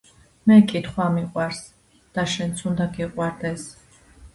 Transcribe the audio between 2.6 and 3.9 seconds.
უნდა გიყვარდეს